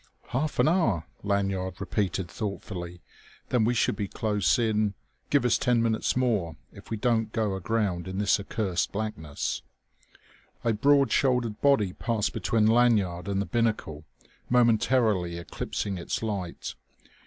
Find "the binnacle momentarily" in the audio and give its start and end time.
13.39-15.37